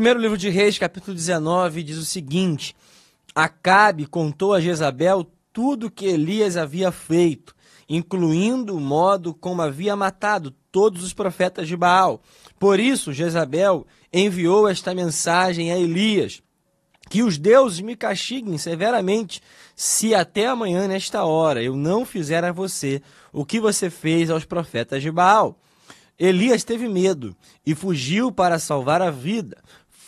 primeiro 0.00 0.18
livro 0.18 0.38
de 0.38 0.48
Reis, 0.48 0.78
capítulo 0.78 1.14
19, 1.14 1.82
diz 1.82 1.98
o 1.98 2.06
seguinte: 2.06 2.74
Acabe 3.34 4.06
contou 4.06 4.54
a 4.54 4.60
Jezabel 4.60 5.30
tudo 5.52 5.90
que 5.90 6.06
Elias 6.06 6.56
havia 6.56 6.90
feito, 6.90 7.54
incluindo 7.86 8.74
o 8.74 8.80
modo 8.80 9.34
como 9.34 9.60
havia 9.60 9.94
matado 9.94 10.54
todos 10.72 11.04
os 11.04 11.12
profetas 11.12 11.68
de 11.68 11.76
Baal. 11.76 12.22
Por 12.58 12.80
isso, 12.80 13.12
Jezabel 13.12 13.86
enviou 14.10 14.66
esta 14.66 14.94
mensagem 14.94 15.70
a 15.70 15.76
Elias: 15.76 16.40
Que 17.10 17.22
os 17.22 17.36
deuses 17.36 17.80
me 17.80 17.94
castiguem 17.94 18.56
severamente, 18.56 19.42
se 19.76 20.14
até 20.14 20.46
amanhã, 20.46 20.88
nesta 20.88 21.24
hora, 21.24 21.62
eu 21.62 21.76
não 21.76 22.06
fizer 22.06 22.42
a 22.42 22.52
você 22.52 23.02
o 23.34 23.44
que 23.44 23.60
você 23.60 23.90
fez 23.90 24.30
aos 24.30 24.46
profetas 24.46 25.02
de 25.02 25.10
Baal. 25.10 25.60
Elias 26.20 26.64
teve 26.64 26.86
medo 26.86 27.34
e 27.64 27.74
fugiu 27.74 28.30
para 28.30 28.58
salvar 28.58 29.00
a 29.00 29.10
vida. 29.10 29.56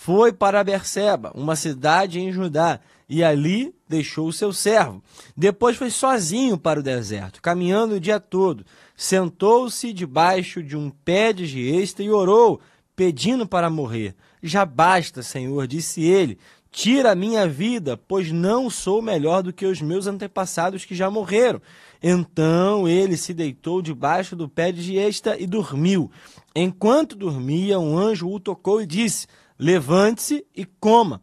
Foi 0.05 0.33
para 0.33 0.65
Berseba, 0.65 1.31
uma 1.33 1.55
cidade 1.55 2.19
em 2.19 2.33
Judá, 2.33 2.81
e 3.09 3.23
ali 3.23 3.73
deixou 3.89 4.27
o 4.27 4.33
seu 4.33 4.53
servo. 4.53 5.01
Depois 5.37 5.77
foi 5.77 5.91
sozinho 5.91 6.59
para 6.59 6.81
o 6.81 6.83
deserto, 6.83 7.41
caminhando 7.41 7.95
o 7.95 8.01
dia 8.01 8.19
todo. 8.19 8.67
Sentou-se 8.97 9.93
debaixo 9.93 10.61
de 10.61 10.77
um 10.77 10.91
pé 10.91 11.33
de 11.33 11.47
giesta 11.47 12.03
e 12.03 12.11
orou, 12.11 12.61
pedindo 12.97 13.47
para 13.47 13.71
morrer. 13.71 14.17
Já 14.43 14.65
basta, 14.65 15.23
Senhor, 15.23 15.69
disse 15.69 16.03
ele. 16.03 16.37
Tira 16.73 17.13
a 17.13 17.15
minha 17.15 17.47
vida, 17.47 17.97
pois 17.97 18.33
não 18.33 18.69
sou 18.69 19.01
melhor 19.01 19.41
do 19.41 19.53
que 19.53 19.67
os 19.67 19.81
meus 19.81 20.09
antepassados 20.09 20.85
que 20.85 20.97
já 20.97 21.09
morreram. 21.09 21.63
Então 22.03 22.89
ele 22.89 23.17
se 23.17 23.33
deitou 23.33 23.81
debaixo 23.81 24.35
do 24.35 24.49
pé 24.49 24.73
de 24.73 24.83
giesta 24.83 25.37
e 25.39 25.47
dormiu. 25.47 26.11
Enquanto 26.57 27.15
dormia, 27.15 27.79
um 27.79 27.97
anjo 27.97 28.29
o 28.29 28.41
tocou 28.41 28.83
e 28.83 28.87
disse: 28.87 29.29
Levante-se 29.63 30.45
e 30.57 30.65
coma. 30.65 31.23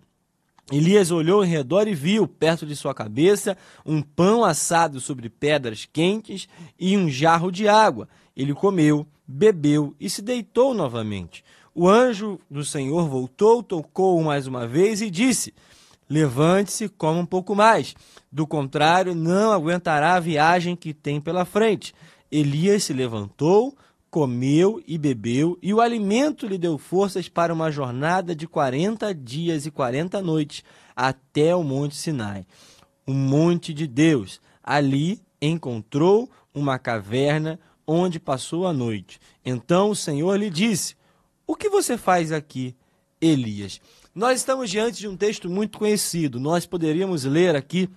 Elias 0.71 1.11
olhou 1.11 1.43
em 1.43 1.49
redor 1.49 1.89
e 1.89 1.93
viu, 1.93 2.25
perto 2.25 2.65
de 2.65 2.73
sua 2.73 2.93
cabeça, 2.93 3.57
um 3.85 4.01
pão 4.01 4.45
assado 4.45 5.01
sobre 5.01 5.27
pedras 5.27 5.85
quentes 5.91 6.47
e 6.79 6.95
um 6.95 7.09
jarro 7.09 7.51
de 7.51 7.67
água. 7.67 8.07
Ele 8.37 8.53
comeu, 8.53 9.05
bebeu 9.27 9.93
e 9.99 10.09
se 10.09 10.21
deitou 10.21 10.73
novamente. 10.73 11.43
O 11.75 11.85
anjo 11.85 12.39
do 12.49 12.63
Senhor 12.63 13.09
voltou, 13.09 13.61
tocou 13.61 14.23
mais 14.23 14.47
uma 14.47 14.65
vez 14.65 15.01
e 15.01 15.09
disse: 15.09 15.53
Levante-se, 16.09 16.87
coma 16.87 17.19
um 17.19 17.25
pouco 17.25 17.53
mais. 17.53 17.93
Do 18.31 18.47
contrário, 18.47 19.13
não 19.13 19.51
aguentará 19.51 20.13
a 20.13 20.19
viagem 20.21 20.77
que 20.77 20.93
tem 20.93 21.19
pela 21.19 21.43
frente. 21.43 21.93
Elias 22.31 22.85
se 22.85 22.93
levantou, 22.93 23.75
comeu 24.09 24.81
e 24.87 24.97
bebeu, 24.97 25.57
e 25.61 25.73
o 25.73 25.81
alimento 25.81 26.47
lhe 26.47 26.57
deu 26.57 26.77
forças 26.77 27.29
para 27.29 27.53
uma 27.53 27.71
jornada 27.71 28.35
de 28.35 28.47
quarenta 28.47 29.13
dias 29.13 29.65
e 29.65 29.71
quarenta 29.71 30.21
noites 30.21 30.63
até 30.95 31.55
o 31.55 31.63
Monte 31.63 31.95
Sinai, 31.95 32.45
o 33.05 33.13
monte 33.13 33.73
de 33.73 33.87
Deus. 33.87 34.41
Ali 34.63 35.21
encontrou 35.41 36.29
uma 36.53 36.77
caverna 36.77 37.59
onde 37.87 38.19
passou 38.19 38.67
a 38.67 38.73
noite. 38.73 39.19
Então 39.45 39.91
o 39.91 39.95
Senhor 39.95 40.35
lhe 40.35 40.49
disse: 40.49 40.95
O 41.47 41.55
que 41.55 41.69
você 41.69 41.97
faz 41.97 42.31
aqui, 42.31 42.75
Elias? 43.21 43.79
Nós 44.13 44.39
estamos 44.39 44.69
diante 44.69 44.99
de 44.99 45.07
um 45.07 45.15
texto 45.15 45.49
muito 45.49 45.77
conhecido. 45.77 46.39
Nós 46.39 46.65
poderíamos 46.65 47.23
ler 47.23 47.55
aqui 47.55 47.89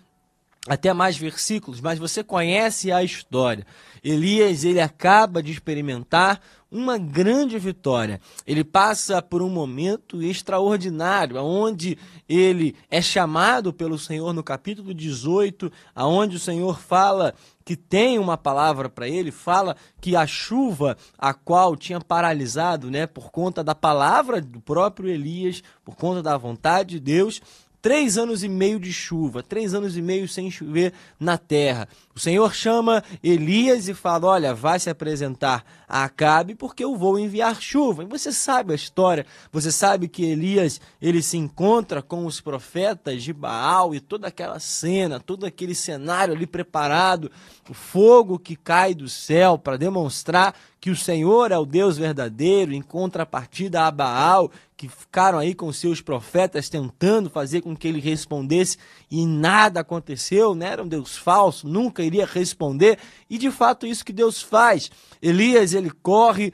até 0.68 0.92
mais 0.92 1.16
versículos, 1.16 1.80
mas 1.80 1.98
você 1.98 2.22
conhece 2.22 2.92
a 2.92 3.02
história. 3.02 3.66
Elias, 4.02 4.64
ele 4.64 4.80
acaba 4.80 5.42
de 5.42 5.50
experimentar 5.50 6.40
uma 6.70 6.96
grande 6.96 7.58
vitória. 7.58 8.18
Ele 8.46 8.64
passa 8.64 9.20
por 9.20 9.42
um 9.42 9.50
momento 9.50 10.22
extraordinário, 10.22 11.36
onde 11.36 11.98
ele 12.26 12.74
é 12.90 13.02
chamado 13.02 13.72
pelo 13.72 13.98
Senhor 13.98 14.32
no 14.32 14.42
capítulo 14.42 14.94
18, 14.94 15.70
aonde 15.94 16.36
o 16.36 16.40
Senhor 16.40 16.80
fala 16.80 17.34
que 17.64 17.76
tem 17.76 18.18
uma 18.18 18.38
palavra 18.38 18.88
para 18.88 19.06
ele, 19.06 19.30
fala 19.30 19.76
que 20.00 20.16
a 20.16 20.26
chuva 20.26 20.96
a 21.18 21.34
qual 21.34 21.76
tinha 21.76 22.00
paralisado, 22.00 22.90
né, 22.90 23.06
por 23.06 23.30
conta 23.30 23.62
da 23.62 23.74
palavra 23.74 24.40
do 24.40 24.60
próprio 24.60 25.10
Elias, 25.10 25.62
por 25.84 25.94
conta 25.94 26.22
da 26.22 26.36
vontade 26.36 26.94
de 26.94 27.00
Deus, 27.00 27.40
Três 27.82 28.16
anos 28.16 28.44
e 28.44 28.48
meio 28.48 28.78
de 28.78 28.92
chuva, 28.92 29.42
três 29.42 29.74
anos 29.74 29.96
e 29.96 30.00
meio 30.00 30.28
sem 30.28 30.48
chover 30.48 30.92
na 31.18 31.36
terra. 31.36 31.88
O 32.14 32.20
Senhor 32.20 32.54
chama 32.54 33.02
Elias 33.20 33.88
e 33.88 33.94
fala: 33.94 34.28
Olha, 34.28 34.54
vai 34.54 34.78
se 34.78 34.88
apresentar 34.88 35.64
a 35.88 36.04
Acabe, 36.04 36.54
porque 36.54 36.84
eu 36.84 36.94
vou 36.94 37.18
enviar 37.18 37.60
chuva. 37.60 38.04
E 38.04 38.06
você 38.06 38.30
sabe 38.30 38.72
a 38.72 38.76
história, 38.76 39.26
você 39.50 39.72
sabe 39.72 40.06
que 40.06 40.24
Elias 40.24 40.80
ele 41.00 41.20
se 41.20 41.36
encontra 41.36 42.00
com 42.00 42.24
os 42.24 42.40
profetas 42.40 43.20
de 43.20 43.32
Baal 43.32 43.92
e 43.92 43.98
toda 43.98 44.28
aquela 44.28 44.60
cena, 44.60 45.18
todo 45.18 45.44
aquele 45.44 45.74
cenário 45.74 46.34
ali 46.34 46.46
preparado, 46.46 47.32
o 47.68 47.74
fogo 47.74 48.38
que 48.38 48.54
cai 48.54 48.94
do 48.94 49.08
céu 49.08 49.58
para 49.58 49.76
demonstrar 49.76 50.54
que 50.82 50.90
o 50.90 50.96
Senhor 50.96 51.52
é 51.52 51.56
o 51.56 51.64
Deus 51.64 51.96
verdadeiro, 51.96 52.72
em 52.72 52.82
contrapartida 52.82 53.82
a 53.82 53.90
Baal, 53.92 54.50
que 54.76 54.88
ficaram 54.88 55.38
aí 55.38 55.54
com 55.54 55.72
seus 55.72 56.00
profetas 56.00 56.68
tentando 56.68 57.30
fazer 57.30 57.60
com 57.60 57.76
que 57.76 57.86
ele 57.86 58.00
respondesse 58.00 58.78
e 59.08 59.24
nada 59.24 59.78
aconteceu, 59.78 60.56
né? 60.56 60.70
Era 60.70 60.82
um 60.82 60.88
Deus 60.88 61.16
falso, 61.16 61.68
nunca 61.68 62.02
iria 62.02 62.26
responder. 62.26 62.98
E 63.30 63.38
de 63.38 63.48
fato 63.52 63.86
isso 63.86 64.04
que 64.04 64.12
Deus 64.12 64.42
faz. 64.42 64.90
Elias, 65.22 65.72
ele 65.72 65.92
corre, 66.02 66.52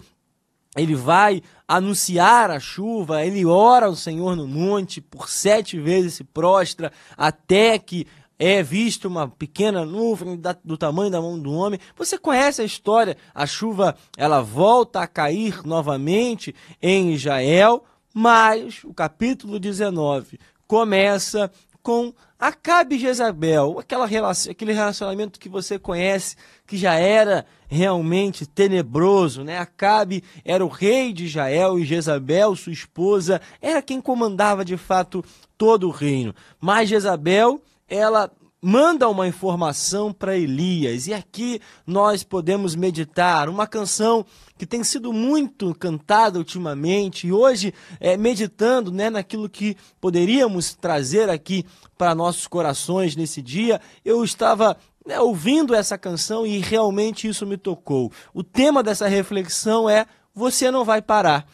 ele 0.77 0.95
vai 0.95 1.41
anunciar 1.67 2.51
a 2.51 2.61
chuva, 2.61 3.25
ele 3.25 3.47
ora 3.47 3.87
ao 3.87 3.97
Senhor 3.97 4.37
no 4.37 4.47
monte, 4.47 5.01
por 5.01 5.31
sete 5.31 5.81
vezes 5.81 6.13
se 6.13 6.25
prostra, 6.25 6.93
até 7.17 7.79
que 7.79 8.07
é 8.39 8.63
visto 8.63 9.07
uma 9.07 9.29
pequena 9.29 9.85
nuvem 9.85 10.41
do 10.65 10.79
tamanho 10.79 11.11
da 11.11 11.21
mão 11.21 11.39
do 11.39 11.53
homem. 11.53 11.81
Você 11.97 12.17
conhece 12.17 12.63
a 12.63 12.65
história? 12.65 13.17
A 13.35 13.47
chuva 13.47 13.97
ela 14.17 14.41
volta 14.41 15.01
a 15.01 15.07
cair 15.07 15.67
novamente 15.67 16.55
em 16.81 17.13
Israel, 17.13 17.85
mas 18.15 18.85
o 18.85 18.95
capítulo 18.95 19.59
19 19.59 20.39
começa 20.67 21.51
com 21.83 22.13
Acabe 22.39 22.97
e 22.97 22.99
Jezabel, 22.99 23.79
aquela 23.81 24.07
aquele 24.07 24.73
relacionamento 24.73 25.41
que 25.41 25.49
você 25.49 25.79
conhece, 25.79 26.37
que 26.67 26.77
já 26.77 26.95
era 26.95 27.45
realmente 27.67 28.47
tenebroso, 28.47 29.43
né? 29.43 29.59
Acabe 29.59 30.23
era 30.45 30.65
o 30.65 30.69
rei 30.69 31.13
de 31.13 31.25
Israel 31.25 31.79
e 31.79 31.85
Jezabel, 31.85 32.55
sua 32.55 32.73
esposa, 32.73 33.41
era 33.61 33.83
quem 33.83 34.01
comandava 34.01 34.65
de 34.65 34.77
fato 34.77 35.25
todo 35.57 35.89
o 35.89 35.91
reino. 35.91 36.33
Mas 36.61 36.89
Jezabel 36.89 37.61
ela 37.89 38.31
manda 38.61 39.09
uma 39.09 39.27
informação 39.27 40.13
para 40.13 40.37
Elias. 40.37 41.07
E 41.07 41.15
aqui 41.15 41.61
nós 41.87 42.23
podemos 42.23 42.75
meditar 42.75 43.49
uma 43.49 43.67
canção 43.67 44.27
que 44.57 44.67
tem 44.67 44.83
sido 44.83 45.13
muito 45.13 45.75
cantada 45.75 46.39
ultimamente 46.39 47.29
e 47.29 47.33
hoje 47.33 47.73
é, 48.01 48.17
meditando 48.17 48.91
né, 48.91 49.09
naquilo 49.09 49.49
que 49.49 49.77
poderíamos 50.01 50.75
trazer 50.75 51.31
aqui 51.31 51.65
para 51.97 52.15
nossos 52.15 52.47
corações 52.47 53.15
nesse 53.15 53.41
dia. 53.41 53.81
Eu 54.05 54.25
estava 54.25 54.77
né, 55.07 55.21
ouvindo 55.21 55.75
essa 55.75 55.97
canção 55.97 56.47
e 56.47 56.59
realmente 56.59 57.29
isso 57.29 57.47
me 57.47 57.57
tocou. 57.57 58.11
O 58.35 58.43
tema 58.43 58.83
dessa 58.83 59.07
reflexão 59.07 59.89
é: 59.89 60.07
você 60.35 60.71
não 60.71 60.85
vai 60.85 61.01
parar. 61.01 61.47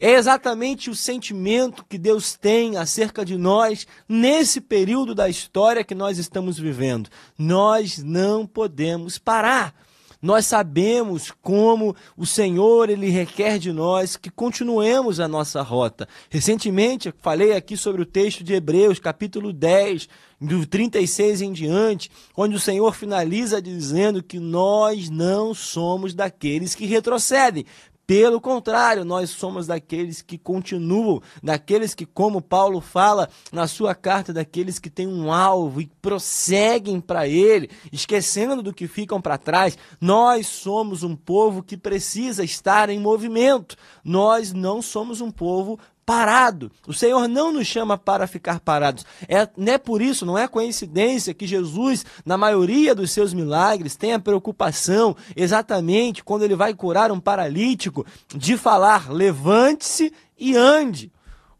É 0.00 0.12
exatamente 0.12 0.88
o 0.88 0.94
sentimento 0.94 1.84
que 1.86 1.98
Deus 1.98 2.34
tem 2.34 2.78
acerca 2.78 3.22
de 3.22 3.36
nós 3.36 3.86
nesse 4.08 4.58
período 4.58 5.14
da 5.14 5.28
história 5.28 5.84
que 5.84 5.94
nós 5.94 6.16
estamos 6.16 6.58
vivendo. 6.58 7.10
Nós 7.38 7.98
não 7.98 8.46
podemos 8.46 9.18
parar. 9.18 9.74
Nós 10.22 10.46
sabemos 10.46 11.32
como 11.42 11.96
o 12.14 12.26
Senhor 12.26 12.90
ele 12.90 13.08
requer 13.08 13.58
de 13.58 13.72
nós 13.72 14.16
que 14.16 14.30
continuemos 14.30 15.18
a 15.18 15.26
nossa 15.26 15.62
rota. 15.62 16.06
Recentemente 16.28 17.12
falei 17.20 17.52
aqui 17.52 17.74
sobre 17.74 18.02
o 18.02 18.06
texto 18.06 18.44
de 18.44 18.52
Hebreus, 18.52 18.98
capítulo 18.98 19.50
10, 19.50 20.08
do 20.38 20.66
36 20.66 21.40
em 21.40 21.52
diante, 21.52 22.10
onde 22.36 22.54
o 22.54 22.60
Senhor 22.60 22.94
finaliza 22.94 23.62
dizendo 23.62 24.22
que 24.22 24.38
nós 24.38 25.08
não 25.08 25.54
somos 25.54 26.12
daqueles 26.12 26.74
que 26.74 26.84
retrocedem, 26.84 27.64
pelo 28.10 28.40
contrário, 28.40 29.04
nós 29.04 29.30
somos 29.30 29.68
daqueles 29.68 30.20
que 30.20 30.36
continuam, 30.36 31.22
daqueles 31.40 31.94
que, 31.94 32.04
como 32.04 32.42
Paulo 32.42 32.80
fala 32.80 33.28
na 33.52 33.68
sua 33.68 33.94
carta, 33.94 34.32
daqueles 34.32 34.80
que 34.80 34.90
têm 34.90 35.06
um 35.06 35.32
alvo 35.32 35.80
e 35.80 35.86
prosseguem 36.02 37.00
para 37.00 37.28
ele, 37.28 37.70
esquecendo 37.92 38.64
do 38.64 38.74
que 38.74 38.88
ficam 38.88 39.20
para 39.20 39.38
trás. 39.38 39.78
Nós 40.00 40.48
somos 40.48 41.04
um 41.04 41.14
povo 41.14 41.62
que 41.62 41.76
precisa 41.76 42.42
estar 42.42 42.90
em 42.90 42.98
movimento. 42.98 43.76
Nós 44.02 44.52
não 44.52 44.82
somos 44.82 45.20
um 45.20 45.30
povo 45.30 45.78
parado. 46.10 46.72
O 46.88 46.92
Senhor 46.92 47.28
não 47.28 47.52
nos 47.52 47.68
chama 47.68 47.96
para 47.96 48.26
ficar 48.26 48.58
parados. 48.58 49.06
É, 49.28 49.48
não 49.56 49.72
é 49.74 49.78
por 49.78 50.02
isso, 50.02 50.26
não 50.26 50.36
é 50.36 50.48
coincidência 50.48 51.32
que 51.32 51.46
Jesus, 51.46 52.04
na 52.26 52.36
maioria 52.36 52.96
dos 52.96 53.12
seus 53.12 53.32
milagres, 53.32 53.94
tem 53.94 54.12
a 54.12 54.18
preocupação, 54.18 55.16
exatamente 55.36 56.24
quando 56.24 56.42
ele 56.42 56.56
vai 56.56 56.74
curar 56.74 57.12
um 57.12 57.20
paralítico, 57.20 58.04
de 58.34 58.56
falar: 58.56 59.08
levante-se 59.08 60.12
e 60.36 60.56
ande. 60.56 61.12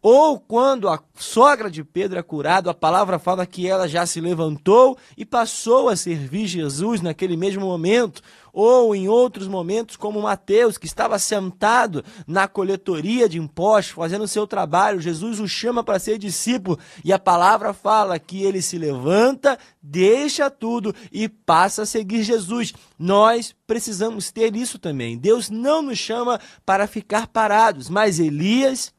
Ou 0.02 0.40
quando 0.40 0.88
a 0.88 0.98
sogra 1.14 1.70
de 1.70 1.84
Pedro 1.84 2.18
é 2.18 2.22
curada, 2.22 2.70
a 2.70 2.74
palavra 2.74 3.18
fala 3.18 3.44
que 3.44 3.66
ela 3.66 3.86
já 3.86 4.06
se 4.06 4.20
levantou 4.20 4.96
e 5.16 5.26
passou 5.26 5.88
a 5.90 5.96
servir 5.96 6.46
Jesus 6.46 7.02
naquele 7.02 7.36
mesmo 7.36 7.66
momento 7.66 8.22
ou 8.52 8.94
em 8.94 9.08
outros 9.08 9.46
momentos, 9.46 9.96
como 9.96 10.22
Mateus, 10.22 10.76
que 10.76 10.86
estava 10.86 11.18
sentado 11.18 12.04
na 12.26 12.48
coletoria 12.48 13.28
de 13.28 13.38
impostos, 13.38 13.94
fazendo 13.94 14.24
o 14.24 14.28
seu 14.28 14.46
trabalho, 14.46 15.00
Jesus 15.00 15.40
o 15.40 15.48
chama 15.48 15.84
para 15.84 15.98
ser 15.98 16.18
discípulo, 16.18 16.78
e 17.04 17.12
a 17.12 17.18
palavra 17.18 17.72
fala 17.72 18.18
que 18.18 18.42
ele 18.42 18.60
se 18.62 18.78
levanta, 18.78 19.58
deixa 19.82 20.50
tudo 20.50 20.94
e 21.12 21.28
passa 21.28 21.82
a 21.82 21.86
seguir 21.86 22.22
Jesus. 22.22 22.72
Nós 22.98 23.54
precisamos 23.66 24.30
ter 24.30 24.54
isso 24.56 24.78
também. 24.78 25.16
Deus 25.16 25.48
não 25.48 25.82
nos 25.82 25.98
chama 25.98 26.40
para 26.66 26.86
ficar 26.86 27.26
parados, 27.28 27.88
mas 27.88 28.18
Elias, 28.18 28.92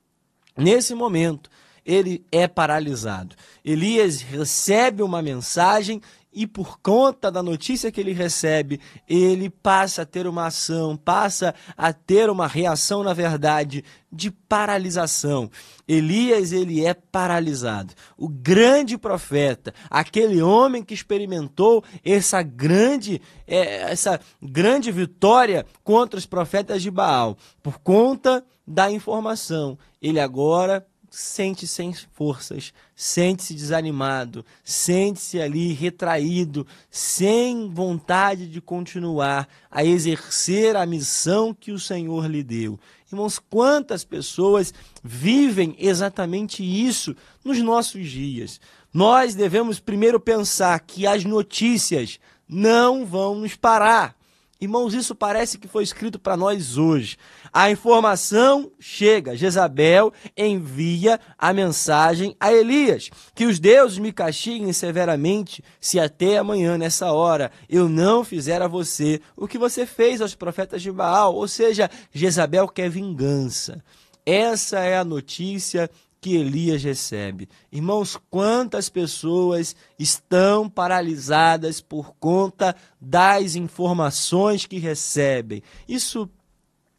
nesse 0.58 0.94
momento, 0.94 1.50
ele 1.86 2.26
é 2.32 2.48
paralisado. 2.48 3.36
Elias 3.64 4.22
recebe 4.22 5.02
uma 5.02 5.22
mensagem 5.22 6.02
e 6.34 6.48
por 6.48 6.80
conta 6.80 7.30
da 7.30 7.44
notícia 7.44 7.92
que 7.92 8.00
ele 8.00 8.14
recebe, 8.14 8.80
ele 9.08 9.50
passa 9.50 10.04
a 10.04 10.06
ter 10.06 10.26
uma 10.26 10.46
ação, 10.46 10.96
passa 10.96 11.54
a 11.76 11.92
ter 11.92 12.30
uma 12.30 12.48
reação, 12.48 13.04
na 13.04 13.14
verdade, 13.14 13.84
de 14.10 14.32
paralisação. 14.32 15.52
Elias, 15.86 16.54
ele 16.54 16.86
é 16.86 16.94
paralisado. 16.94 17.94
O 18.18 18.30
grande 18.30 18.98
profeta, 18.98 19.74
aquele 19.90 20.42
homem 20.42 20.84
que 20.84 20.94
experimentou 20.94 21.84
essa 22.02 22.42
grande, 22.42 23.22
é, 23.46 23.92
essa 23.92 24.18
grande 24.42 24.90
vitória 24.90 25.66
contra 25.84 26.18
os 26.18 26.26
profetas 26.26 26.82
de 26.82 26.90
Baal, 26.90 27.38
por 27.62 27.80
conta 27.80 28.42
da 28.72 28.90
informação, 28.90 29.78
ele 30.02 30.20
agora 30.20 30.86
sente 31.10 31.68
sem 31.68 31.94
forças, 32.14 32.74
sente-se 32.96 33.54
desanimado, 33.54 34.46
sente-se 34.64 35.42
ali 35.42 35.74
retraído, 35.74 36.66
sem 36.90 37.70
vontade 37.70 38.48
de 38.48 38.62
continuar 38.62 39.46
a 39.70 39.84
exercer 39.84 40.78
a 40.78 40.86
missão 40.86 41.54
que 41.54 41.74
o 41.74 41.80
Senhor 41.80 42.28
lhe 42.28 42.42
deu. 42.42 42.80
Irmãos, 43.12 43.38
quantas 43.38 44.06
pessoas 44.06 44.74
vivem 45.04 45.76
exatamente 45.78 46.64
isso 46.64 47.14
nos 47.44 47.60
nossos 47.60 48.10
dias? 48.10 48.62
Nós 48.94 49.36
devemos 49.36 49.82
primeiro 49.82 50.18
pensar 50.18 50.80
que 50.80 51.06
as 51.06 51.26
notícias 51.26 52.20
não 52.48 53.06
vão 53.06 53.36
nos 53.36 53.56
parar. 53.58 54.16
Irmãos, 54.62 54.94
isso 54.94 55.16
parece 55.16 55.58
que 55.58 55.68
foi 55.68 55.84
escrito 55.84 56.20
para 56.20 56.38
nós 56.38 56.78
hoje. 56.78 57.18
A 57.52 57.72
informação 57.72 58.72
chega, 58.80 59.36
Jezabel 59.36 60.14
envia 60.38 61.20
a 61.36 61.52
mensagem 61.52 62.36
a 62.40 62.54
Elias: 62.54 63.10
que 63.34 63.48
os 63.48 63.58
deuses 63.58 63.98
me 63.98 64.14
castiguem 64.14 64.72
severamente, 64.72 65.64
se 65.80 66.00
até 66.00 66.38
amanhã, 66.38 66.78
nessa 66.78 67.12
hora, 67.12 67.52
eu 67.68 67.90
não 67.90 68.24
fizer 68.24 68.62
a 68.62 68.68
você 68.68 69.20
o 69.36 69.48
que 69.48 69.58
você 69.58 69.84
fez 69.84 70.22
aos 70.22 70.36
profetas 70.36 70.84
de 70.84 70.92
Baal. 70.92 71.34
Ou 71.34 71.48
seja, 71.48 71.90
Jezabel 72.14 72.68
quer 72.68 72.88
vingança. 72.88 73.84
Essa 74.24 74.78
é 74.82 74.96
a 74.96 75.04
notícia 75.04 75.90
que 76.22 76.36
Elias 76.36 76.84
recebe. 76.84 77.50
Irmãos, 77.72 78.16
quantas 78.30 78.88
pessoas 78.88 79.76
estão 79.98 80.70
paralisadas 80.70 81.82
por 81.82 82.14
conta 82.20 82.76
das 83.02 83.56
informações 83.56 84.68
que 84.68 84.78
recebem? 84.78 85.64
Isso 85.90 86.30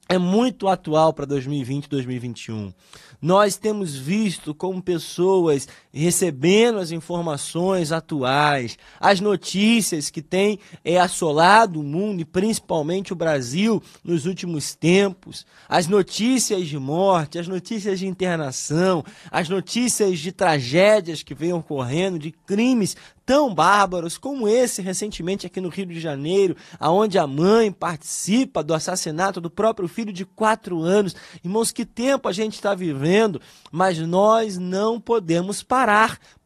é 0.08 0.19
muito 0.19 0.66
atual 0.66 1.12
para 1.12 1.24
2020 1.24 1.84
e 1.84 1.88
2021. 1.88 2.74
Nós 3.20 3.56
temos 3.56 3.96
visto 3.96 4.52
como 4.52 4.82
pessoas 4.82 5.69
recebendo 6.00 6.79
as 6.79 6.91
informações 6.91 7.93
atuais, 7.93 8.79
as 8.99 9.21
notícias 9.21 10.09
que 10.09 10.23
têm 10.23 10.59
é, 10.85 10.99
assolado 10.99 11.81
o 11.81 11.85
mundo 11.85 12.21
e 12.23 12.25
principalmente 12.25 13.12
o 13.12 13.17
Brasil 13.17 13.83
nos 14.03 14.25
últimos 14.25 14.75
tempos, 14.75 15.44
as 15.69 15.87
notícias 15.87 16.67
de 16.67 16.79
morte, 16.79 17.39
as 17.39 17.47
notícias 17.47 17.99
de 17.99 18.06
internação, 18.06 19.05
as 19.31 19.49
notícias 19.49 20.19
de 20.19 20.33
tragédias 20.33 21.23
que 21.23 21.35
vêm 21.35 21.53
ocorrendo, 21.53 22.19
de 22.19 22.33
crimes 22.33 22.97
tão 23.25 23.55
bárbaros 23.55 24.19
como 24.19 24.49
esse 24.49 24.83
recentemente 24.83 25.47
aqui 25.47 25.61
no 25.61 25.69
Rio 25.69 25.87
de 25.87 26.00
Janeiro, 26.00 26.56
aonde 26.79 27.19
a 27.19 27.27
mãe 27.27 27.71
participa 27.71 28.65
do 28.65 28.75
assassinato 28.75 29.41
do 29.41 29.49
próprio 29.49 29.89
filho 29.89 30.12
de 30.12 30.25
quatro 30.25 30.83
anos. 30.83 31.15
Irmãos, 31.44 31.71
que 31.71 31.85
tempo 31.85 32.29
a 32.29 32.33
gente 32.33 32.55
está 32.55 32.75
vivendo, 32.75 33.41
mas 33.71 33.99
nós 33.99 34.59
não 34.59 35.00
podemos 35.00 35.62
parar 35.62 35.81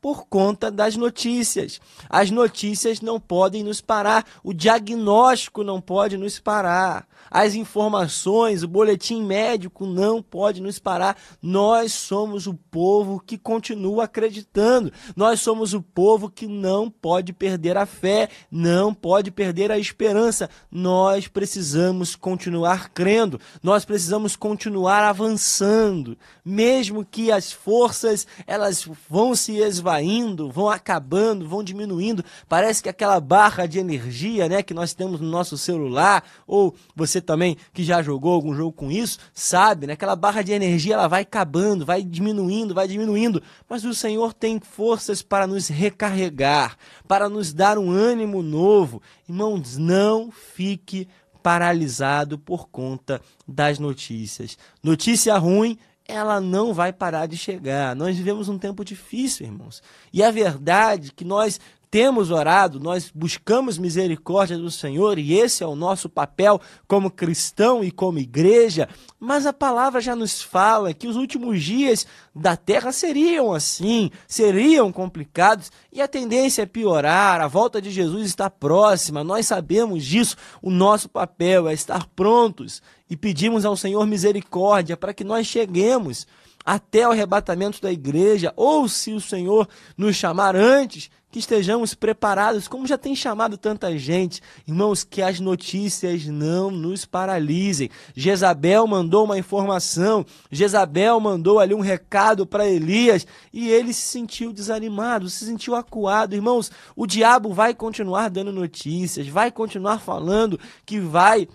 por 0.06 0.28
conta 0.28 0.70
das 0.70 0.96
notícias. 0.96 1.80
As 2.08 2.30
notícias 2.30 3.00
não 3.00 3.18
podem 3.18 3.64
nos 3.64 3.80
parar, 3.80 4.24
o 4.44 4.54
diagnóstico 4.54 5.64
não 5.64 5.80
pode 5.80 6.16
nos 6.16 6.38
parar, 6.38 7.08
as 7.28 7.54
informações, 7.54 8.62
o 8.62 8.68
boletim 8.68 9.24
médico 9.24 9.84
não 9.84 10.22
pode 10.22 10.62
nos 10.62 10.78
parar. 10.78 11.16
Nós 11.42 11.92
somos 11.92 12.46
o 12.46 12.54
povo 12.54 13.20
que 13.20 13.36
continua 13.36 14.04
acreditando, 14.04 14.92
nós 15.16 15.40
somos 15.40 15.74
o 15.74 15.82
povo 15.82 16.30
que 16.30 16.46
não 16.46 16.88
pode 16.88 17.32
perder 17.32 17.76
a 17.76 17.84
fé, 17.84 18.28
não 18.48 18.94
pode 18.94 19.32
perder 19.32 19.72
a 19.72 19.78
esperança. 19.78 20.48
Nós 20.70 21.26
precisamos 21.26 22.14
continuar 22.14 22.90
crendo, 22.90 23.40
nós 23.60 23.84
precisamos 23.84 24.36
continuar 24.36 25.02
avançando, 25.02 26.16
mesmo 26.44 27.04
que 27.04 27.32
as 27.32 27.50
forças 27.50 28.24
elas 28.46 28.88
vão 29.10 29.25
se 29.34 29.56
esvair 29.56 30.08
indo, 30.08 30.50
vão 30.50 30.68
acabando, 30.68 31.48
vão 31.48 31.62
diminuindo. 31.62 32.24
Parece 32.48 32.82
que 32.82 32.88
aquela 32.88 33.18
barra 33.20 33.66
de 33.66 33.78
energia, 33.78 34.48
né, 34.48 34.62
que 34.62 34.74
nós 34.74 34.94
temos 34.94 35.20
no 35.20 35.28
nosso 35.28 35.58
celular, 35.58 36.22
ou 36.46 36.74
você 36.94 37.20
também 37.20 37.56
que 37.72 37.82
já 37.82 38.02
jogou 38.02 38.32
algum 38.34 38.54
jogo 38.54 38.72
com 38.72 38.90
isso, 38.90 39.18
sabe, 39.32 39.86
né? 39.86 39.94
Aquela 39.94 40.14
barra 40.14 40.42
de 40.42 40.52
energia 40.52 40.94
ela 40.94 41.08
vai 41.08 41.22
acabando, 41.22 41.84
vai 41.84 42.02
diminuindo, 42.02 42.74
vai 42.74 42.86
diminuindo, 42.86 43.42
mas 43.68 43.84
o 43.84 43.94
Senhor 43.94 44.32
tem 44.32 44.60
forças 44.60 45.22
para 45.22 45.46
nos 45.46 45.68
recarregar, 45.68 46.76
para 47.08 47.28
nos 47.28 47.52
dar 47.52 47.78
um 47.78 47.90
ânimo 47.90 48.42
novo. 48.42 49.02
Irmãos, 49.28 49.76
não 49.76 50.30
fique 50.30 51.08
paralisado 51.42 52.38
por 52.38 52.68
conta 52.68 53.20
das 53.46 53.78
notícias. 53.78 54.58
Notícia 54.82 55.38
ruim 55.38 55.78
ela 56.08 56.40
não 56.40 56.72
vai 56.72 56.92
parar 56.92 57.26
de 57.26 57.36
chegar. 57.36 57.94
Nós 57.96 58.16
vivemos 58.16 58.48
um 58.48 58.58
tempo 58.58 58.84
difícil, 58.84 59.46
irmãos. 59.46 59.82
E 60.12 60.22
a 60.22 60.30
verdade 60.30 61.08
é 61.08 61.12
que 61.14 61.24
nós 61.24 61.60
temos 61.96 62.30
orado, 62.30 62.78
nós 62.78 63.10
buscamos 63.10 63.78
misericórdia 63.78 64.58
do 64.58 64.70
Senhor 64.70 65.18
e 65.18 65.32
esse 65.32 65.64
é 65.64 65.66
o 65.66 65.74
nosso 65.74 66.10
papel 66.10 66.60
como 66.86 67.10
cristão 67.10 67.82
e 67.82 67.90
como 67.90 68.18
igreja, 68.18 68.86
mas 69.18 69.46
a 69.46 69.52
palavra 69.54 69.98
já 69.98 70.14
nos 70.14 70.42
fala 70.42 70.92
que 70.92 71.08
os 71.08 71.16
últimos 71.16 71.62
dias 71.62 72.06
da 72.34 72.54
terra 72.54 72.92
seriam 72.92 73.50
assim, 73.50 74.10
seriam 74.28 74.92
complicados 74.92 75.72
e 75.90 76.02
a 76.02 76.06
tendência 76.06 76.64
é 76.64 76.66
piorar, 76.66 77.40
a 77.40 77.48
volta 77.48 77.80
de 77.80 77.90
Jesus 77.90 78.26
está 78.26 78.50
próxima, 78.50 79.24
nós 79.24 79.46
sabemos 79.46 80.04
disso, 80.04 80.36
o 80.60 80.70
nosso 80.70 81.08
papel 81.08 81.66
é 81.66 81.72
estar 81.72 82.06
prontos 82.08 82.82
e 83.08 83.16
pedimos 83.16 83.64
ao 83.64 83.74
Senhor 83.74 84.06
misericórdia 84.06 84.98
para 84.98 85.14
que 85.14 85.24
nós 85.24 85.46
cheguemos 85.46 86.26
até 86.66 87.06
o 87.06 87.12
arrebatamento 87.12 87.80
da 87.80 87.92
igreja, 87.92 88.52
ou 88.56 88.88
se 88.88 89.12
o 89.12 89.20
Senhor 89.20 89.68
nos 89.96 90.16
chamar 90.16 90.56
antes, 90.56 91.08
que 91.36 91.40
estejamos 91.40 91.92
preparados, 91.92 92.66
como 92.66 92.86
já 92.86 92.96
tem 92.96 93.14
chamado 93.14 93.58
tanta 93.58 93.96
gente. 93.98 94.40
Irmãos, 94.66 95.04
que 95.04 95.20
as 95.20 95.38
notícias 95.38 96.24
não 96.24 96.70
nos 96.70 97.04
paralisem. 97.04 97.90
Jezabel 98.14 98.86
mandou 98.86 99.26
uma 99.26 99.38
informação, 99.38 100.24
Jezabel 100.50 101.20
mandou 101.20 101.58
ali 101.58 101.74
um 101.74 101.80
recado 101.80 102.46
para 102.46 102.66
Elias 102.66 103.26
e 103.52 103.68
ele 103.68 103.92
se 103.92 104.00
sentiu 104.00 104.50
desanimado, 104.50 105.28
se 105.28 105.44
sentiu 105.44 105.74
acuado. 105.74 106.34
Irmãos, 106.34 106.70
o 106.96 107.06
diabo 107.06 107.52
vai 107.52 107.74
continuar 107.74 108.30
dando 108.30 108.50
notícias, 108.50 109.28
vai 109.28 109.50
continuar 109.50 109.98
falando 109.98 110.58
que 110.86 110.98
vai 110.98 111.46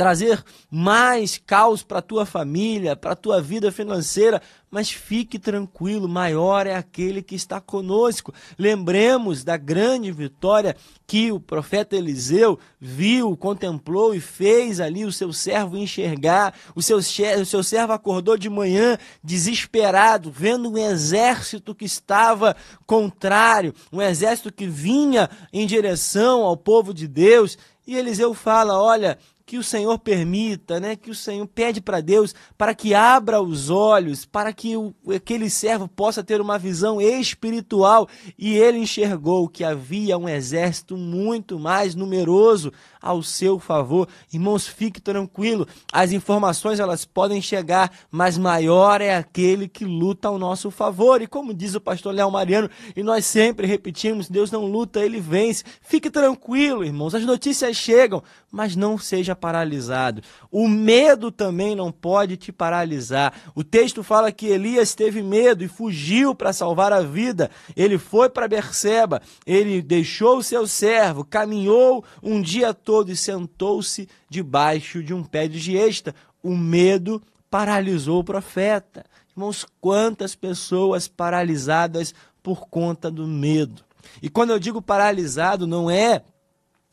trazer 0.00 0.42
mais 0.70 1.36
caos 1.36 1.82
para 1.82 1.98
a 1.98 2.02
tua 2.02 2.24
família, 2.24 2.96
para 2.96 3.12
a 3.12 3.14
tua 3.16 3.38
vida 3.38 3.70
financeira, 3.70 4.40
mas 4.70 4.90
fique 4.90 5.38
tranquilo, 5.38 6.08
maior 6.08 6.66
é 6.66 6.74
aquele 6.74 7.20
que 7.20 7.34
está 7.34 7.60
conosco. 7.60 8.32
Lembremos 8.58 9.44
da 9.44 9.58
grande 9.58 10.10
vitória 10.10 10.74
que 11.06 11.30
o 11.30 11.38
profeta 11.38 11.96
Eliseu 11.96 12.58
viu, 12.80 13.36
contemplou 13.36 14.14
e 14.14 14.20
fez 14.20 14.80
ali 14.80 15.04
o 15.04 15.12
seu 15.12 15.34
servo 15.34 15.76
enxergar. 15.76 16.54
O 16.74 16.80
seu, 16.80 16.96
o 16.96 17.44
seu 17.44 17.62
servo 17.62 17.92
acordou 17.92 18.38
de 18.38 18.48
manhã 18.48 18.96
desesperado, 19.22 20.32
vendo 20.34 20.70
um 20.70 20.78
exército 20.78 21.74
que 21.74 21.84
estava 21.84 22.56
contrário, 22.86 23.74
um 23.92 24.00
exército 24.00 24.50
que 24.50 24.66
vinha 24.66 25.28
em 25.52 25.66
direção 25.66 26.40
ao 26.40 26.56
povo 26.56 26.94
de 26.94 27.06
Deus. 27.06 27.58
E 27.86 27.96
Eliseu 27.96 28.32
fala: 28.34 28.80
Olha, 28.80 29.18
que 29.50 29.58
o 29.58 29.64
Senhor 29.64 29.98
permita, 29.98 30.78
né, 30.78 30.94
que 30.94 31.10
o 31.10 31.14
Senhor 31.14 31.44
pede 31.44 31.80
para 31.80 32.00
Deus 32.00 32.36
para 32.56 32.72
que 32.72 32.94
abra 32.94 33.42
os 33.42 33.68
olhos, 33.68 34.24
para 34.24 34.52
que 34.52 34.76
o, 34.76 34.94
aquele 35.12 35.50
servo 35.50 35.88
possa 35.88 36.22
ter 36.22 36.40
uma 36.40 36.56
visão 36.56 37.00
espiritual. 37.00 38.08
E 38.38 38.56
ele 38.56 38.78
enxergou 38.78 39.48
que 39.48 39.64
havia 39.64 40.16
um 40.16 40.28
exército 40.28 40.96
muito 40.96 41.58
mais 41.58 41.96
numeroso 41.96 42.72
ao 43.02 43.24
seu 43.24 43.58
favor. 43.58 44.06
Irmãos, 44.32 44.68
fique 44.68 45.00
tranquilo, 45.00 45.66
as 45.92 46.12
informações 46.12 46.78
elas 46.78 47.04
podem 47.04 47.42
chegar, 47.42 47.90
mas 48.08 48.38
maior 48.38 49.00
é 49.00 49.16
aquele 49.16 49.66
que 49.66 49.84
luta 49.84 50.28
ao 50.28 50.38
nosso 50.38 50.70
favor. 50.70 51.22
E 51.22 51.26
como 51.26 51.52
diz 51.52 51.74
o 51.74 51.80
pastor 51.80 52.14
Léo 52.14 52.30
Mariano, 52.30 52.70
e 52.94 53.02
nós 53.02 53.26
sempre 53.26 53.66
repetimos, 53.66 54.28
Deus 54.28 54.52
não 54.52 54.66
luta, 54.66 55.00
ele 55.00 55.18
vence. 55.18 55.64
Fique 55.82 56.08
tranquilo, 56.08 56.84
irmãos, 56.84 57.16
as 57.16 57.24
notícias 57.24 57.76
chegam, 57.76 58.22
mas 58.48 58.76
não 58.76 58.96
seja 58.96 59.34
paralisado. 59.40 60.22
O 60.50 60.68
medo 60.68 61.32
também 61.32 61.74
não 61.74 61.90
pode 61.90 62.36
te 62.36 62.52
paralisar. 62.52 63.32
O 63.54 63.64
texto 63.64 64.02
fala 64.02 64.30
que 64.30 64.46
Elias 64.46 64.94
teve 64.94 65.22
medo 65.22 65.64
e 65.64 65.68
fugiu 65.68 66.34
para 66.34 66.52
salvar 66.52 66.92
a 66.92 67.00
vida. 67.00 67.50
Ele 67.74 67.98
foi 67.98 68.28
para 68.28 68.46
Berseba, 68.46 69.22
ele 69.46 69.80
deixou 69.80 70.38
o 70.38 70.42
seu 70.42 70.66
servo, 70.66 71.24
caminhou 71.24 72.04
um 72.22 72.40
dia 72.40 72.74
todo 72.74 73.10
e 73.10 73.16
sentou-se 73.16 74.08
debaixo 74.28 75.02
de 75.02 75.14
um 75.14 75.24
pé 75.24 75.48
de 75.48 75.58
giesta. 75.58 76.14
O 76.42 76.56
medo 76.56 77.22
paralisou 77.50 78.20
o 78.20 78.24
profeta. 78.24 79.04
Irmãos, 79.34 79.66
quantas 79.80 80.34
pessoas 80.34 81.08
paralisadas 81.08 82.14
por 82.42 82.68
conta 82.68 83.10
do 83.10 83.26
medo. 83.26 83.82
E 84.22 84.28
quando 84.28 84.50
eu 84.50 84.58
digo 84.58 84.82
paralisado, 84.82 85.66
não 85.66 85.90
é 85.90 86.22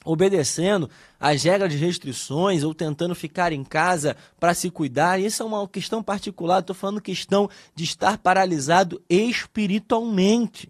obedecendo 0.07 0.89
às 1.19 1.43
regras 1.43 1.71
de 1.71 1.77
restrições 1.77 2.63
ou 2.63 2.73
tentando 2.73 3.13
ficar 3.13 3.51
em 3.51 3.63
casa 3.63 4.15
para 4.39 4.53
se 4.53 4.69
cuidar. 4.69 5.19
Isso 5.19 5.43
é 5.43 5.45
uma 5.45 5.67
questão 5.67 6.01
particular. 6.01 6.59
Estou 6.59 6.75
falando 6.75 7.01
questão 7.01 7.49
de 7.75 7.83
estar 7.83 8.17
paralisado 8.17 9.01
espiritualmente. 9.09 10.69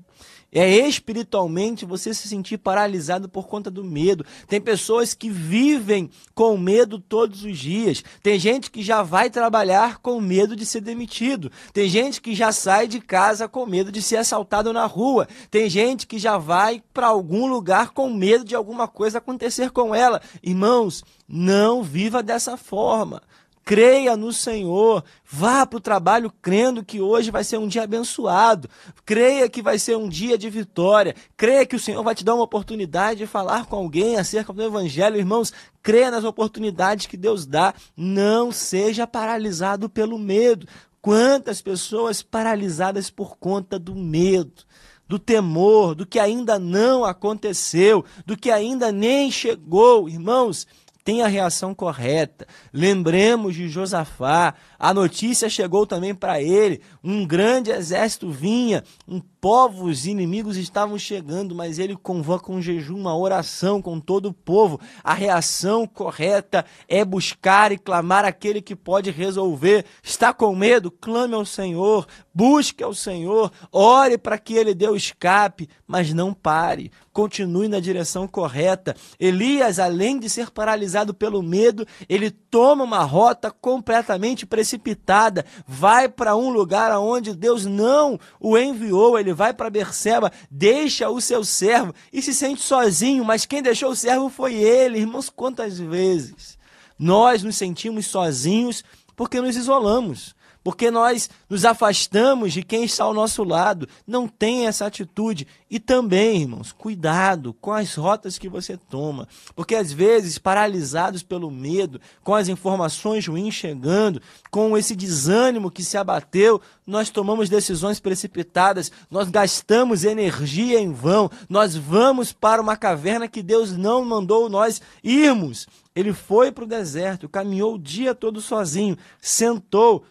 É 0.52 0.70
espiritualmente 0.88 1.86
você 1.86 2.14
se 2.14 2.28
sentir 2.28 2.58
paralisado 2.58 3.28
por 3.28 3.48
conta 3.48 3.70
do 3.70 3.84
medo. 3.84 4.26
Tem 4.48 4.62
pessoas 4.62 5.14
que 5.14 5.30
vivem 5.30 6.10
com 6.34 6.58
medo 6.58 7.00
todos 7.00 7.44
os 7.44 7.58
dias. 7.58 8.02
Tem 8.24 8.40
gente 8.40 8.72
que 8.72 8.82
já 8.82 9.04
vai 9.04 9.30
trabalhar 9.30 9.98
com 9.98 10.22
medo 10.22 10.56
de 10.56 10.66
ser 10.66 10.80
demitido. 10.82 11.52
Tem 11.74 11.90
gente 11.90 12.22
que 12.22 12.34
já 12.34 12.54
sai 12.54 12.88
de 12.88 13.02
casa 13.02 13.48
com 13.48 13.66
medo 13.66 13.92
de 13.92 14.02
ser 14.02 14.18
assaltado 14.18 14.72
na 14.72 14.86
rua. 14.86 15.28
Tem 15.52 15.70
gente 15.70 16.08
que 16.08 16.18
já 16.18 16.38
vai 16.38 16.82
para 16.94 17.08
algum 17.08 17.48
lugar 17.48 17.90
com 17.90 18.10
medo 18.10 18.46
de 18.46 18.56
alguma 18.56 18.88
coisa 18.88 19.18
acontecer 19.18 19.72
com 19.72 19.94
ela. 19.94 20.22
Irmãos, 20.42 21.04
não 21.28 21.84
viva 21.84 22.24
dessa 22.24 22.56
forma 22.56 23.22
creia 23.68 24.16
no 24.16 24.32
Senhor, 24.32 25.04
vá 25.30 25.66
para 25.66 25.76
o 25.76 25.82
trabalho 25.82 26.32
crendo 26.42 26.86
que 26.86 27.02
hoje 27.02 27.30
vai 27.30 27.44
ser 27.44 27.58
um 27.58 27.68
dia 27.68 27.84
abençoado, 27.84 28.70
creia 29.06 29.50
que 29.50 29.62
vai 29.62 29.78
ser 29.78 29.98
um 29.98 30.08
dia 30.08 30.38
de 30.38 30.50
vitória, 30.50 31.14
creia 31.36 31.66
que 31.66 31.76
o 31.76 31.80
Senhor 31.80 32.02
vai 32.02 32.16
te 32.16 32.24
dar 32.24 32.34
uma 32.34 32.46
oportunidade 32.46 33.20
de 33.20 33.28
falar 33.28 33.66
com 33.66 33.76
alguém 33.76 34.16
acerca 34.16 34.54
do 34.54 34.64
Evangelho. 34.64 35.18
Irmãos, 35.18 35.52
creia 35.84 36.10
nas 36.10 36.24
oportunidades 36.24 37.08
que 37.08 37.18
Deus 37.18 37.46
dá, 37.46 37.74
não 37.98 38.54
seja 38.54 39.06
paralisado 39.06 39.90
pelo 39.90 40.18
medo. 40.18 40.66
Quantas 41.02 41.62
pessoas 41.62 42.22
paralisadas 42.24 43.10
por 43.10 43.38
conta 43.38 43.78
do 43.78 43.94
medo 43.94 44.64
do 45.10 45.18
temor, 45.18 45.96
do 45.96 46.06
que 46.06 46.20
ainda 46.20 46.60
não 46.60 47.06
aconteceu, 47.06 48.04
do 48.26 48.36
que 48.36 48.52
ainda 48.52 48.92
nem 48.92 49.32
chegou. 49.32 50.10
Irmãos, 50.10 50.68
tem 51.08 51.22
a 51.22 51.28
reação 51.28 51.74
correta. 51.74 52.46
Lembremos 52.74 53.56
de 53.56 53.70
Josafá, 53.70 54.54
a 54.78 54.94
notícia 54.94 55.50
chegou 55.50 55.88
também 55.88 56.14
para 56.14 56.42
ele, 56.42 56.82
um 57.02 57.26
grande 57.26 57.72
exército 57.72 58.30
vinha, 58.30 58.84
um 59.08 59.22
povos 59.48 60.06
inimigos 60.06 60.58
estavam 60.58 61.00
chegando, 61.00 61.56
mas 61.56 61.80
ele 61.80 61.96
convoca 61.96 62.52
um 62.52 62.62
jejum, 62.62 62.98
uma 62.98 63.18
oração 63.18 63.82
com 63.82 63.98
todo 63.98 64.26
o 64.26 64.34
povo. 64.34 64.78
A 65.02 65.14
reação 65.14 65.88
correta 65.88 66.66
é 66.86 67.06
buscar 67.06 67.72
e 67.72 67.78
clamar 67.78 68.26
aquele 68.26 68.62
que 68.62 68.76
pode 68.76 69.10
resolver. 69.10 69.86
Está 70.04 70.34
com 70.34 70.54
medo? 70.54 70.92
Clame 70.92 71.34
ao 71.34 71.46
Senhor, 71.46 72.06
busque 72.34 72.84
ao 72.84 72.94
Senhor, 72.94 73.50
ore 73.72 74.18
para 74.18 74.38
que 74.38 74.54
ele 74.54 74.76
dê 74.76 74.90
o 74.90 74.98
escape, 74.98 75.70
mas 75.88 76.14
não 76.14 76.34
pare. 76.34 76.92
Continue 77.14 77.70
na 77.70 77.80
direção 77.80 78.28
correta. 78.28 78.96
Elias, 79.18 79.80
além 79.80 80.20
de 80.20 80.30
ser 80.30 80.52
paralisado 80.52 81.14
pelo 81.14 81.42
medo, 81.42 81.88
ele 82.10 82.30
toma 82.30 82.84
uma 82.84 83.04
rota 83.04 83.50
completamente 83.50 84.46
precipitada, 84.46 85.46
vai 85.66 86.10
para 86.10 86.36
um 86.36 86.50
lugar 86.50 86.92
aonde 86.92 87.34
Deus 87.34 87.66
não 87.66 88.20
o 88.40 88.58
enviou, 88.58 89.18
ele 89.18 89.34
vai 89.38 89.54
para 89.54 89.70
Berseba, 89.70 90.32
deixa 90.50 91.08
o 91.10 91.22
seu 91.22 91.46
servo 91.46 91.94
e 92.12 92.24
se 92.24 92.34
sente 92.34 92.62
sozinho, 92.62 93.24
mas 93.24 93.46
quem 93.46 93.62
deixou 93.62 93.92
o 93.92 93.96
servo 93.96 94.30
foi 94.30 94.56
ele. 94.56 94.98
Irmãos, 94.98 95.30
quantas 95.30 95.78
vezes 95.78 96.58
nós 96.98 97.44
nos 97.44 97.56
sentimos 97.56 98.08
sozinhos 98.08 98.84
porque 99.16 99.40
nos 99.40 99.56
isolamos 99.56 100.36
porque 100.68 100.92
nós 100.92 101.30
nos 101.50 101.64
afastamos 101.64 102.52
de 102.52 102.62
quem 102.62 102.84
está 102.84 103.06
ao 103.06 103.14
nosso 103.14 103.42
lado. 103.42 103.88
Não 104.06 104.28
tem 104.28 104.68
essa 104.68 104.86
atitude. 104.86 105.48
E 105.72 105.80
também, 105.80 106.42
irmãos, 106.42 106.74
cuidado 106.74 107.54
com 107.62 107.72
as 107.72 107.96
rotas 107.96 108.38
que 108.38 108.50
você 108.50 108.76
toma, 108.76 109.30
porque 109.56 109.76
às 109.76 109.94
vezes, 109.94 110.38
paralisados 110.38 111.24
pelo 111.24 111.50
medo, 111.50 112.02
com 112.22 112.36
as 112.36 112.50
informações 112.50 113.26
ruins 113.26 113.54
chegando, 113.54 114.22
com 114.52 114.78
esse 114.78 114.94
desânimo 114.94 115.72
que 115.72 115.84
se 115.86 115.98
abateu, 115.98 116.62
nós 116.86 117.10
tomamos 117.10 117.48
decisões 117.48 118.02
precipitadas, 118.02 118.92
nós 119.10 119.30
gastamos 119.30 120.04
energia 120.04 120.82
em 120.82 120.92
vão, 120.92 121.32
nós 121.48 121.78
vamos 121.78 122.34
para 122.34 122.62
uma 122.62 122.76
caverna 122.76 123.28
que 123.30 123.42
Deus 123.42 123.72
não 123.72 124.04
mandou 124.04 124.50
nós 124.50 124.82
irmos. 125.02 125.66
Ele 125.98 126.14
foi 126.14 126.52
para 126.52 126.64
o 126.64 126.68
deserto, 126.68 127.28
caminhou 127.28 127.74
o 127.74 127.80
dia 127.80 128.14
todo 128.14 128.40
sozinho, 128.40 128.96
sentou, 129.20 130.06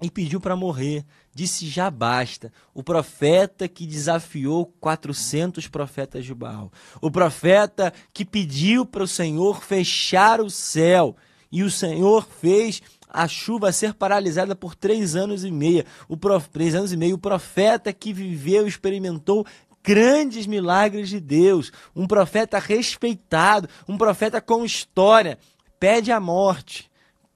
e 0.00 0.10
pediu 0.10 0.40
para 0.40 0.56
morrer. 0.56 1.04
Disse: 1.34 1.66
já 1.68 1.90
basta. 1.90 2.52
O 2.74 2.82
profeta 2.82 3.68
que 3.68 3.86
desafiou 3.86 4.66
400 4.80 5.68
profetas 5.68 6.24
de 6.24 6.34
Baal. 6.34 6.72
O 7.00 7.10
profeta 7.10 7.92
que 8.12 8.24
pediu 8.24 8.86
para 8.86 9.02
o 9.02 9.08
Senhor 9.08 9.62
fechar 9.62 10.40
o 10.40 10.50
céu. 10.50 11.16
E 11.50 11.62
o 11.62 11.70
Senhor 11.70 12.26
fez 12.40 12.82
a 13.08 13.26
chuva 13.26 13.72
ser 13.72 13.94
paralisada 13.94 14.54
por 14.54 14.74
três 14.74 15.16
anos 15.16 15.44
e 15.44 15.50
meio. 15.50 15.84
O 16.08 16.16
prof... 16.16 16.48
três 16.50 16.74
anos 16.74 16.92
e 16.92 16.96
meio. 16.96 17.16
O 17.16 17.18
profeta 17.18 17.92
que 17.92 18.12
viveu 18.12 18.66
e 18.66 18.68
experimentou 18.68 19.46
grandes 19.82 20.46
milagres 20.46 21.08
de 21.08 21.18
Deus. 21.18 21.72
Um 21.96 22.06
profeta 22.06 22.58
respeitado. 22.58 23.68
Um 23.88 23.96
profeta 23.96 24.40
com 24.40 24.64
história. 24.64 25.38
Pede 25.80 26.12
a 26.12 26.20
morte 26.20 26.88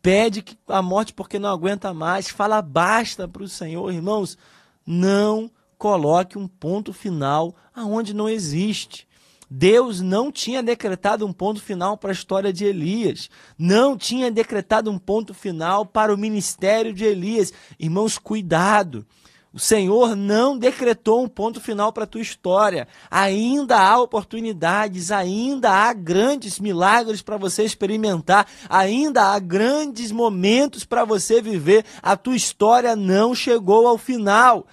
pede 0.03 0.45
a 0.67 0.83
morte 0.83 1.15
porque 1.15 1.39
não 1.39 1.49
aguenta 1.49 1.95
mais, 1.95 2.29
fala 2.29 2.61
basta 2.61 3.29
para 3.29 3.45
o 3.45 3.49
Senhor, 3.49 3.93
irmãos, 3.93 4.37
não 4.85 5.51
coloque 5.79 6.37
um 6.37 6.49
ponto 6.49 6.93
final 6.93 7.55
aonde 7.75 8.13
não 8.13 8.29
existe. 8.29 9.07
Deus 9.49 10.01
não 10.01 10.33
tinha 10.33 10.63
decretado 10.63 11.27
um 11.27 11.33
ponto 11.33 11.61
final 11.61 11.97
para 11.97 12.11
a 12.11 12.15
história 12.15 12.53
de 12.53 12.65
Elias, 12.65 13.29
não 13.59 13.99
tinha 13.99 14.31
decretado 14.31 14.91
um 14.91 14.99
ponto 14.99 15.35
final 15.35 15.85
para 15.85 16.13
o 16.13 16.17
ministério 16.17 16.93
de 16.93 17.05
Elias. 17.05 17.53
Irmãos, 17.79 18.17
cuidado. 18.17 19.07
O 19.55 19.59
Senhor 19.59 20.17
não 20.17 20.57
decretou 20.57 21.23
um 21.23 21.29
ponto 21.29 21.61
final 21.61 21.93
para 21.93 22.05
a 22.05 22.07
tua 22.07 22.23
história. 22.23 22.89
Ainda 23.11 23.79
há 23.79 24.01
oportunidades, 24.01 25.11
ainda 25.11 25.71
há 25.71 25.93
grandes 25.93 26.59
milagres 26.59 27.21
para 27.21 27.37
você 27.37 27.63
experimentar, 27.63 28.47
ainda 28.67 29.25
há 29.25 29.39
grandes 29.39 30.11
momentos 30.11 30.85
para 30.87 31.05
você 31.05 31.43
viver. 31.43 31.85
A 32.03 32.17
tua 32.17 32.35
história 32.35 32.97
não 32.97 33.35
chegou 33.35 33.87
ao 33.87 33.99
final. 33.99 34.67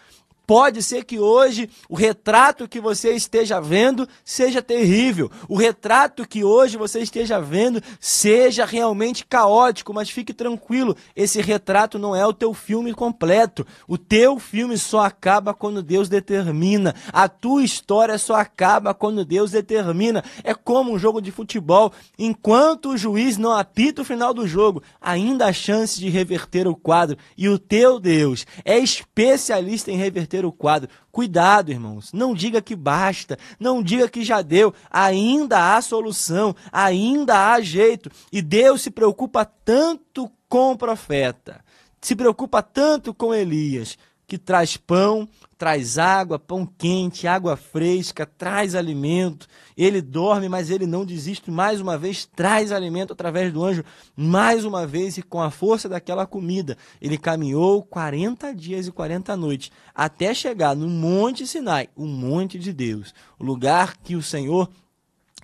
Pode 0.50 0.82
ser 0.82 1.06
que 1.06 1.20
hoje 1.20 1.70
o 1.88 1.96
retrato 1.96 2.68
que 2.68 2.82
você 2.82 3.12
esteja 3.12 3.62
vendo 3.62 4.10
seja 4.26 4.64
terrível. 4.64 5.30
O 5.48 5.56
retrato 5.56 6.28
que 6.28 6.44
hoje 6.44 6.76
você 6.76 7.02
esteja 7.02 7.40
vendo 7.40 7.80
seja 8.00 8.66
realmente 8.66 9.28
caótico, 9.28 9.94
mas 9.94 10.10
fique 10.10 10.34
tranquilo, 10.34 10.98
esse 11.16 11.40
retrato 11.40 12.00
não 12.00 12.16
é 12.16 12.26
o 12.26 12.34
teu 12.34 12.52
filme 12.52 12.96
completo. 12.96 13.64
O 13.88 13.96
teu 13.96 14.40
filme 14.40 14.76
só 14.76 15.02
acaba 15.02 15.54
quando 15.54 15.84
Deus 15.84 16.10
determina. 16.10 16.96
A 17.14 17.30
tua 17.30 17.62
história 17.62 18.18
só 18.18 18.34
acaba 18.34 18.92
quando 18.92 19.24
Deus 19.24 19.52
determina. 19.52 20.24
É 20.44 20.56
como 20.56 20.92
um 20.92 20.98
jogo 20.98 21.22
de 21.22 21.32
futebol. 21.32 21.94
Enquanto 22.18 22.90
o 22.90 22.98
juiz 22.98 23.38
não 23.38 23.52
apita 23.52 24.02
o 24.02 24.06
final 24.06 24.34
do 24.34 24.48
jogo, 24.48 24.82
ainda 25.00 25.46
há 25.46 25.54
chance 25.54 26.00
de 26.00 26.10
reverter 26.10 26.68
o 26.68 26.76
quadro. 26.76 27.20
E 27.38 27.48
o 27.48 27.60
teu 27.60 28.00
Deus 28.00 28.48
é 28.66 28.80
especialista 28.80 29.92
em 29.92 29.96
reverter 29.96 30.39
o 30.46 30.52
quadro. 30.52 30.90
Cuidado, 31.12 31.72
irmãos. 31.72 32.12
Não 32.14 32.34
diga 32.34 32.62
que 32.62 32.76
basta. 32.76 33.38
Não 33.60 33.82
diga 33.82 34.10
que 34.10 34.24
já 34.24 34.42
deu. 34.42 34.74
Ainda 34.90 35.76
há 35.76 35.82
solução. 35.82 36.56
Ainda 36.72 37.52
há 37.52 37.62
jeito. 37.62 38.12
E 38.32 38.42
Deus 38.42 38.82
se 38.82 38.92
preocupa 38.92 39.46
tanto 39.46 40.32
com 40.48 40.72
o 40.72 40.78
profeta. 40.78 41.64
Se 42.02 42.16
preocupa 42.16 42.62
tanto 42.62 43.14
com 43.14 43.34
Elias 43.34 43.98
que 44.30 44.38
traz 44.38 44.78
pão, 44.78 45.28
traz 45.58 45.98
água, 45.98 46.38
pão 46.38 46.66
quente, 46.66 47.28
água 47.28 47.58
fresca, 47.58 48.26
traz 48.26 48.76
alimento. 48.76 49.48
Ele 49.76 50.02
dorme, 50.02 50.48
mas 50.48 50.70
ele 50.70 50.86
não 50.86 51.04
desiste. 51.04 51.50
Mais 51.50 51.82
uma 51.82 51.98
vez, 51.98 52.26
traz 52.26 52.72
alimento 52.72 53.12
através 53.12 53.52
do 53.52 53.64
anjo. 53.66 53.84
Mais 54.16 54.64
uma 54.64 54.86
vez, 54.86 55.18
e 55.18 55.24
com 55.24 55.42
a 55.42 55.50
força 55.50 55.90
daquela 55.90 56.28
comida, 56.28 56.78
ele 57.02 57.18
caminhou 57.18 57.84
40 57.84 58.54
dias 58.54 58.88
e 58.88 58.92
40 58.92 59.36
noites 59.36 59.72
até 59.94 60.34
chegar 60.34 60.76
no 60.76 60.88
Monte 60.88 61.48
Sinai, 61.48 61.90
o 61.96 62.06
Monte 62.06 62.60
de 62.60 62.72
Deus, 62.72 63.14
o 63.38 63.44
lugar 63.44 63.98
que 63.98 64.16
o 64.16 64.22
Senhor 64.22 64.70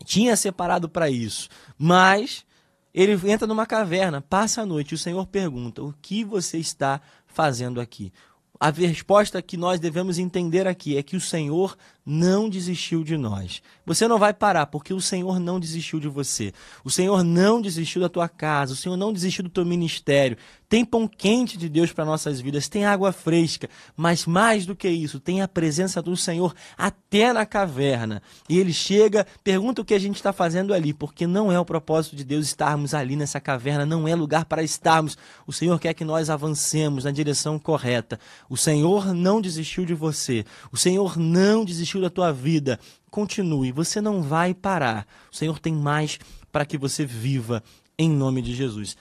tinha 0.06 0.36
separado 0.36 0.88
para 0.88 1.10
isso. 1.10 1.50
Mas 1.77 2.46
ele 2.94 3.20
entra 3.30 3.48
numa 3.48 3.65
caverna, 3.65 4.22
passa 4.22 4.62
a 4.62 4.65
noite, 4.65 4.92
e 4.92 4.96
o 4.96 4.98
Senhor 5.00 5.25
pergunta: 5.27 5.84
O 5.84 5.94
que 6.01 6.24
você 6.24 6.58
está 6.58 7.01
fazendo 7.27 7.82
aqui? 7.82 8.13
A 8.59 8.69
resposta 8.69 9.41
que 9.41 9.57
nós 9.57 9.79
devemos 9.79 10.17
entender 10.17 10.67
aqui 10.67 10.97
é 10.97 11.03
que 11.03 11.15
o 11.15 11.21
Senhor 11.21 11.77
não 12.05 12.47
desistiu 12.47 13.03
de 13.03 13.17
nós. 13.17 13.63
Você 13.85 14.07
não 14.07 14.19
vai 14.19 14.33
parar, 14.33 14.67
porque 14.67 14.93
o 14.93 15.01
Senhor 15.01 15.39
não 15.39 15.59
desistiu 15.59 16.00
de 16.00 16.07
você. 16.07 16.53
O 16.83 16.91
Senhor 16.91 17.24
não 17.24 17.59
desistiu 17.59 18.01
da 18.01 18.09
tua 18.09 18.29
casa, 18.29 18.74
o 18.74 18.75
Senhor 18.75 18.95
não 18.95 19.12
desistiu 19.12 19.43
do 19.43 19.50
teu 19.50 19.65
ministério. 19.65 20.38
Tem 20.67 20.83
pão 20.83 21.07
quente 21.07 21.57
de 21.57 21.69
Deus 21.69 21.93
para 21.93 22.05
nossas 22.05 22.41
vidas, 22.41 22.67
tem 22.67 22.85
água 22.85 23.12
fresca, 23.12 23.69
mas 23.95 24.25
mais 24.25 24.65
do 24.65 24.75
que 24.75 24.89
isso, 24.89 25.19
tem 25.19 25.41
a 25.41 25.47
presença 25.47 26.01
do 26.01 26.17
Senhor 26.17 26.55
até 26.75 27.31
na 27.31 27.45
caverna. 27.45 28.21
E 28.50 28.57
ele 28.57 28.74
chega, 28.74 29.25
pergunta 29.43 29.81
o 29.81 29.85
que 29.85 29.93
a 29.93 30.00
gente 30.00 30.15
está 30.15 30.33
fazendo 30.33 30.74
ali, 30.74 30.91
porque 30.91 31.27
não 31.27 31.51
é 31.51 31.59
o 31.59 31.65
propósito 31.65 32.15
de 32.15 32.24
Deus 32.24 32.47
estarmos 32.47 32.93
ali 32.93 33.15
nessa 33.15 33.39
caverna, 33.39 33.85
não 33.85 34.07
é 34.07 34.15
lugar 34.15 34.45
para 34.45 34.63
estarmos. 34.63 35.17
O 35.45 35.53
Senhor 35.53 35.79
quer 35.79 35.93
que 35.93 36.03
nós 36.03 36.29
avancemos 36.29 37.03
na 37.03 37.12
direção 37.12 37.59
correta. 37.59 38.19
O 38.50 38.57
Senhor 38.57 39.13
não 39.13 39.39
desistiu 39.39 39.85
de 39.85 39.93
você. 39.93 40.45
O 40.71 40.77
Senhor 40.77 41.17
não 41.17 41.63
desistiu 41.63 41.94
desistiu 41.95 42.01
da 42.01 42.09
tua 42.09 42.31
vida, 42.31 42.79
continue, 43.09 43.71
você 43.71 44.01
não 44.01 44.21
vai 44.21 44.53
parar. 44.53 45.07
O 45.31 45.35
Senhor 45.35 45.59
tem 45.59 45.73
mais 45.73 46.19
para 46.51 46.65
que 46.65 46.77
você 46.77 47.05
viva 47.05 47.63
em 47.97 48.09
nome 48.09 48.41
de 48.41 48.53
Jesus. 48.53 48.97